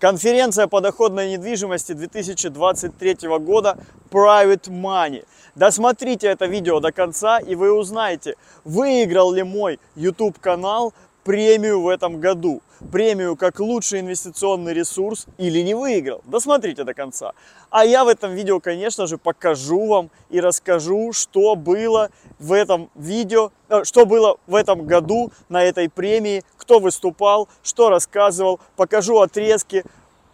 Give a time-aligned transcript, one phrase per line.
[0.00, 3.76] Конференция по доходной недвижимости 2023 года
[4.10, 5.26] Private Money.
[5.54, 10.94] Досмотрите это видео до конца и вы узнаете, выиграл ли мой YouTube канал
[11.24, 12.62] премию в этом году.
[12.90, 16.22] Премию как лучший инвестиционный ресурс или не выиграл.
[16.24, 17.32] Досмотрите до конца.
[17.68, 22.90] А я в этом видео, конечно же, покажу вам и расскажу, что было в этом
[22.94, 29.18] видео, э, что было в этом году на этой премии, кто выступал, что рассказывал, покажу
[29.18, 29.84] отрезки.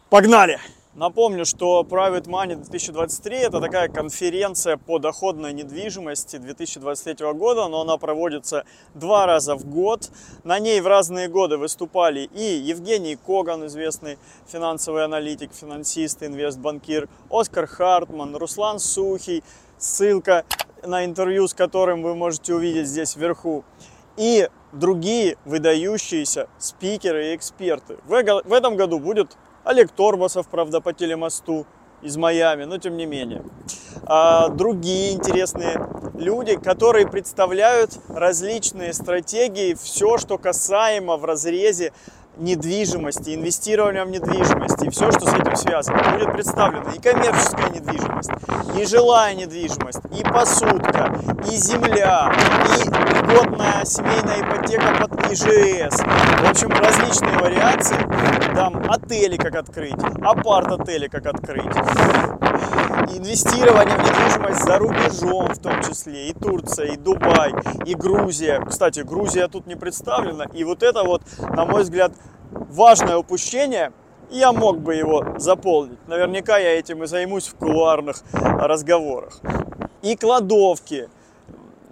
[0.09, 0.61] Погнали!
[0.97, 7.99] Напомню, что Private Money 2023 это такая конференция по доходной недвижимости 2023 года, но она
[7.99, 8.65] проводится
[8.95, 10.09] два раза в год.
[10.43, 17.67] На ней в разные годы выступали и Евгений Коган, известный финансовый аналитик, финансист, инвестбанкир, Оскар
[17.67, 19.45] Хартман, Руслан Сухий,
[19.77, 20.47] ссылка
[20.83, 23.67] на интервью с которым вы можете увидеть здесь вверху,
[24.17, 27.99] и другие выдающиеся спикеры и эксперты.
[28.07, 31.67] В этом году будет Олег Торбасов, правда, по телемосту
[32.01, 33.43] из Майами, но тем не менее.
[34.05, 41.93] А другие интересные люди, которые представляют различные стратегии, все, что касаемо в разрезе
[42.37, 46.03] недвижимости, инвестирования в недвижимость и все, что с этим связано.
[46.13, 48.31] Будет представлена и коммерческая недвижимость,
[48.79, 51.19] и жилая недвижимость, и посудка,
[51.51, 52.33] и земля,
[52.79, 56.01] и льготная семейная ипотека под ИЖС.
[56.01, 58.55] В общем, различные вариации.
[58.55, 61.75] Там отели как открыть, апарт-отели как открыть.
[63.15, 66.29] Инвестирование в недвижимость за рубежом в том числе.
[66.29, 67.53] И Турция, и Дубай,
[67.85, 68.65] и Грузия.
[68.65, 70.45] Кстати, Грузия тут не представлена.
[70.53, 72.13] И вот это вот, на мой взгляд,
[72.51, 73.93] важное упущение,
[74.31, 75.99] я мог бы его заполнить.
[76.09, 79.41] Наверняка я этим и займусь в кулуарных разговорах.
[80.03, 81.09] И кладовки,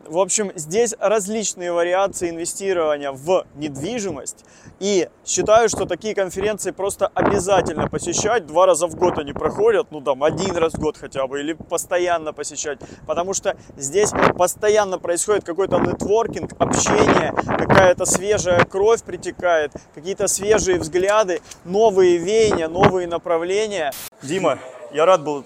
[0.09, 4.45] в общем, здесь различные вариации инвестирования в недвижимость.
[4.81, 8.47] И считаю, что такие конференции просто обязательно посещать.
[8.47, 11.53] Два раза в год они проходят, ну там один раз в год хотя бы, или
[11.53, 12.79] постоянно посещать.
[13.07, 21.41] Потому что здесь постоянно происходит какой-то нетворкинг, общение, какая-то свежая кровь притекает, какие-то свежие взгляды,
[21.65, 23.93] новые веяния, новые направления.
[24.23, 24.59] Дима,
[24.93, 25.45] я рад был,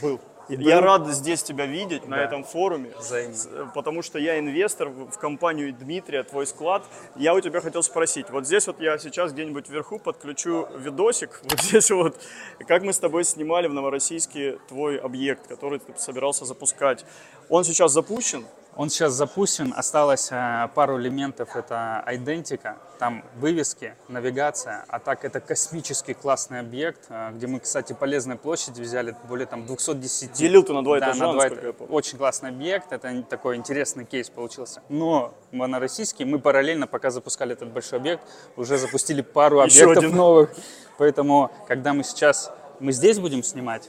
[0.00, 2.08] был я рад здесь тебя видеть да.
[2.08, 3.70] на этом форуме, Взаимно.
[3.74, 6.84] потому что я инвестор в компанию Дмитрия, твой склад.
[7.16, 11.60] Я у тебя хотел спросить, вот здесь вот я сейчас где-нибудь вверху подключу видосик, вот
[11.60, 12.20] здесь вот,
[12.66, 17.04] как мы с тобой снимали в Новороссийске твой объект, который ты собирался запускать.
[17.48, 18.46] Он сейчас запущен?
[18.78, 25.40] Он сейчас запущен, осталось э, пару элементов, это идентика, там вывески, навигация, а так это
[25.40, 30.30] космический классный объект, э, где мы, кстати, полезной площади взяли более там 210.
[30.30, 31.74] Делил ты на два этажа, да, на два этажа.
[31.88, 34.80] Очень классный объект, это такой интересный кейс получился.
[34.88, 38.22] Но монороссийский, мы параллельно, пока запускали этот большой объект,
[38.56, 40.54] уже запустили пару объектов новых,
[40.98, 43.88] поэтому, когда мы сейчас, мы здесь будем снимать,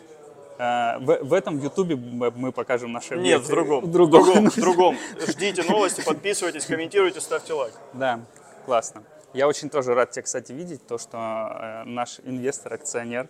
[0.60, 3.30] в, в этом Ютубе мы покажем наши объекты.
[3.30, 3.86] Нет, в другом.
[3.86, 4.22] В другом.
[4.22, 4.98] В другом, в другом.
[5.26, 7.74] Ждите новости, подписывайтесь, комментируйте, ставьте лайк.
[7.94, 8.20] Да,
[8.66, 9.04] классно.
[9.34, 13.30] Я очень тоже рад тебя, кстати, видеть, то, что э, наш инвестор, акционер,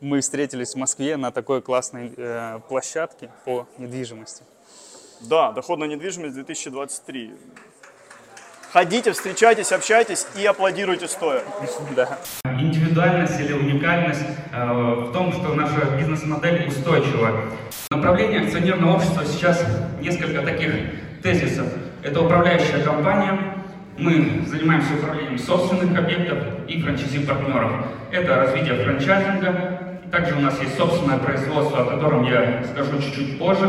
[0.00, 4.44] мы встретились в Москве на такой классной э, площадке по недвижимости.
[5.22, 7.34] Да, доходная недвижимость 2023.
[8.72, 11.42] Ходите, встречайтесь, общайтесь и аплодируйте стоя.
[11.96, 12.20] Да.
[12.44, 14.22] Индивидуальность или уникальность
[14.52, 17.46] э, в том, что наша бизнес-модель устойчива.
[17.90, 19.64] Направление акционерного общества сейчас
[20.00, 20.72] несколько таких
[21.20, 21.66] тезисов.
[22.04, 23.40] Это управляющая компания,
[23.98, 26.38] мы занимаемся управлением собственных объектов
[26.68, 27.72] и франчайзи-партнеров.
[28.12, 29.98] Это развитие франчайзинга.
[30.12, 33.68] Также у нас есть собственное производство, о котором я скажу чуть-чуть позже.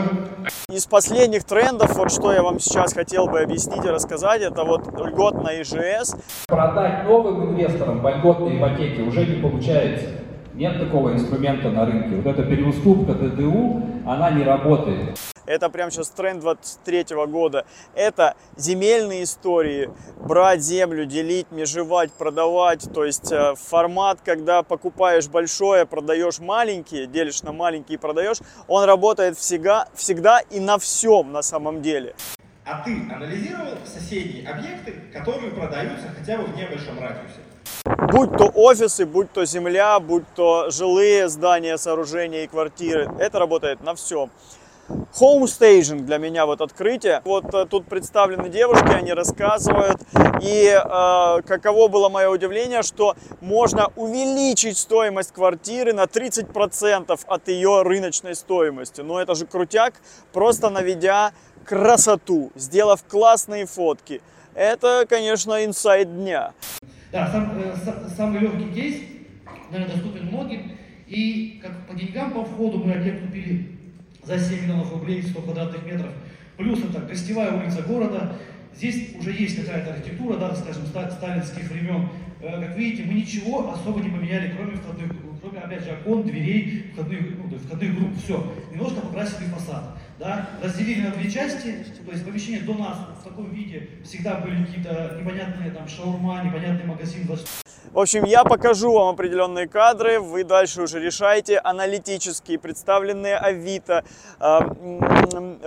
[0.69, 4.87] Из последних трендов, вот что я вам сейчас хотел бы объяснить и рассказать, это вот
[4.99, 6.15] льготная ИЖС.
[6.47, 10.07] Продать новым инвесторам в льготной ипотеке уже не получается.
[10.53, 12.15] Нет такого инструмента на рынке.
[12.17, 15.17] Вот эта переуступка ДДУ, она не работает.
[15.51, 17.65] Это прям сейчас тренд 23 года.
[17.93, 19.91] Это земельные истории.
[20.15, 22.87] Брать землю, делить, межевать, продавать.
[22.93, 28.37] То есть э, формат, когда покупаешь большое, продаешь маленькие, делишь на маленькие и продаешь,
[28.69, 32.15] он работает всегда, всегда и на всем на самом деле.
[32.63, 37.41] А ты анализировал соседние объекты, которые продаются хотя бы в небольшом радиусе?
[38.11, 43.11] Будь то офисы, будь то земля, будь то жилые здания, сооружения и квартиры.
[43.19, 44.31] Это работает на всем.
[45.19, 47.21] Home staging для меня вот открытие.
[47.25, 50.01] Вот э, тут представлены девушки, они рассказывают.
[50.41, 57.81] И э, каково было мое удивление, что можно увеличить стоимость квартиры на 30% от ее
[57.83, 59.01] рыночной стоимости.
[59.01, 59.95] Но это же крутяк,
[60.33, 61.33] просто наведя
[61.65, 64.21] красоту, сделав классные фотки.
[64.53, 66.53] Это, конечно, инсайд дня.
[67.11, 67.75] Да, сам, э,
[68.15, 68.95] самый легкий кейс
[69.71, 70.71] наверное, доступен многим.
[71.07, 73.80] И как по деньгам по входу мы объект купили
[74.23, 76.11] за 7 миллионов рублей, 100 квадратных метров.
[76.57, 78.35] Плюс это гостевая улица города.
[78.75, 82.07] Здесь уже есть какая-то архитектура, да, скажем, ста- сталинских времен.
[82.41, 86.91] Э, Как видите, мы ничего особо не поменяли, кроме входных, кроме, опять же, окон, дверей,
[86.93, 88.53] входных, ну, то есть входных групп, все.
[88.71, 89.83] Немножко покрасили фасад,
[90.19, 94.63] да, разделили на две части, то есть помещение до нас в таком виде всегда были
[94.63, 97.47] какие-то непонятные там шаурма, непонятный магазин, 20
[97.91, 104.03] В общем, я покажу вам определенные кадры, вы дальше уже решаете, аналитические, представленные Авито.
[104.39, 105.59] М,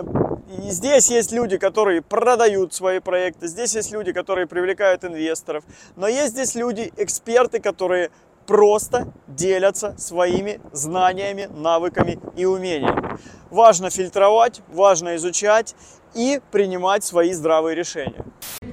[0.63, 5.65] и Здесь есть люди, которые продают свои проекты, здесь есть люди, которые привлекают инвесторов,
[5.97, 8.11] но есть здесь люди, эксперты, которые
[8.47, 13.19] просто делятся своими знаниями, навыками и умениями.
[13.51, 15.75] Важно фильтровать, важно изучать
[16.15, 18.25] и принимать свои здравые решения.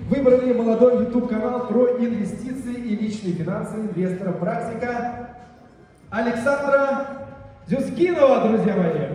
[0.09, 5.29] Выбрали молодой YouTube канал про инвестиции и личные финансы инвестора практика
[6.09, 7.07] Александра
[7.67, 9.07] Зюскинова, друзья мои.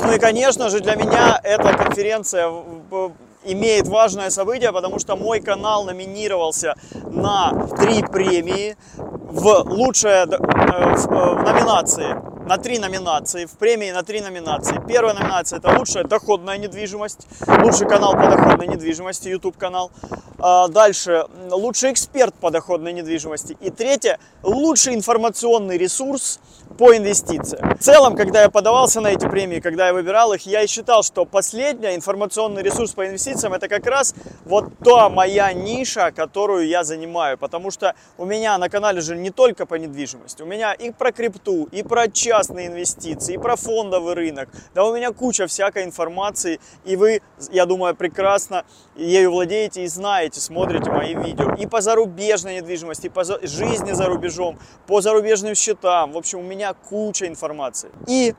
[0.00, 3.12] Ну и, конечно же, для меня эта конференция в-
[3.44, 6.74] имеет важное событие, потому что мой канал номинировался
[7.10, 8.76] на три премии
[9.26, 14.80] в лучшее э, э, в номинации на три номинации, в премии на три номинации.
[14.86, 19.90] Первая номинация это лучшая доходная недвижимость, лучший канал по доходной недвижимости, YouTube канал.
[20.38, 23.56] А Дальше лучший эксперт по доходной недвижимости.
[23.60, 26.40] И третье лучший информационный ресурс
[26.76, 27.76] по инвестициям.
[27.76, 31.02] В целом, когда я подавался на эти премии, когда я выбирал их, я и считал,
[31.02, 36.84] что последний информационный ресурс по инвестициям это как раз вот та моя ниша, которую я
[36.84, 37.38] занимаю.
[37.38, 41.12] Потому что у меня на канале же не только по недвижимости, у меня и про
[41.12, 44.50] крипту, и про частные инвестиции, и про фондовый рынок.
[44.74, 48.64] Да у меня куча всякой информации, и вы, я думаю, прекрасно
[48.96, 51.54] ею владеете и знаете, смотрите мои видео.
[51.54, 56.12] И по зарубежной недвижимости, и по жизни за рубежом, по зарубежным счетам.
[56.12, 57.90] В общем, у меня куча информации.
[58.06, 58.34] И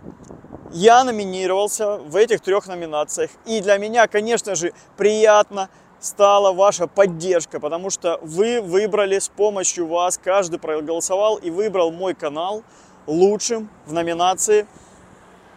[0.71, 3.31] я номинировался в этих трех номинациях.
[3.45, 5.69] И для меня, конечно же, приятно
[6.00, 12.13] стала ваша поддержка, потому что вы выбрали с помощью вас, каждый проголосовал и выбрал мой
[12.13, 12.63] канал
[13.07, 14.68] лучшим в номинации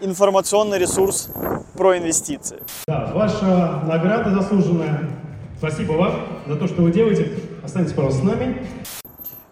[0.01, 1.29] информационный ресурс
[1.75, 2.63] про инвестиции.
[2.87, 5.11] Да, ваша награда заслуженная.
[5.59, 6.13] Спасибо вам
[6.47, 7.33] за то, что вы делаете.
[7.63, 8.67] Останьтесь, пожалуйста, с нами.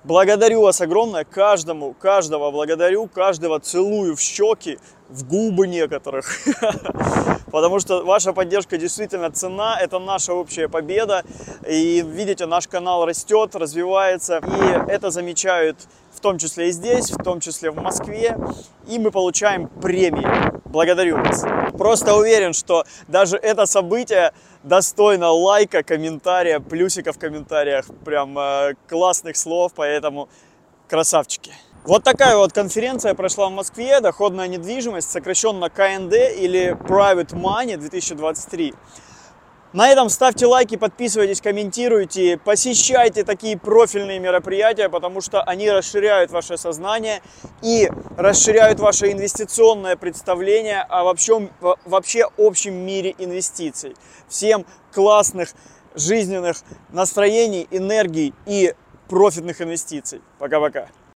[0.04, 4.78] Благодарю вас огромное, каждому, каждого благодарю, каждого целую в щеки,
[5.10, 6.30] в губы некоторых,
[7.52, 11.24] потому что ваша поддержка действительно цена, это наша общая победа,
[11.68, 15.76] и видите, наш канал растет, развивается, и это замечают
[16.18, 18.36] в том числе и здесь, в том числе в Москве,
[18.88, 20.26] и мы получаем премии.
[20.64, 21.44] Благодарю вас.
[21.78, 24.32] Просто уверен, что даже это событие
[24.64, 30.28] достойно лайка, комментария, плюсика в комментариях, прям э, классных слов, поэтому
[30.88, 31.52] красавчики.
[31.84, 38.74] Вот такая вот конференция прошла в Москве, доходная недвижимость, сокращенно КНД или Private Money 2023.
[39.74, 46.56] На этом ставьте лайки, подписывайтесь, комментируйте, посещайте такие профильные мероприятия, потому что они расширяют ваше
[46.56, 47.20] сознание
[47.60, 51.50] и расширяют ваше инвестиционное представление о вообще,
[51.84, 53.94] вообще общем мире инвестиций.
[54.26, 55.50] Всем классных
[55.94, 56.56] жизненных
[56.88, 58.74] настроений, энергий и
[59.06, 60.22] профитных инвестиций.
[60.38, 60.88] Пока-пока.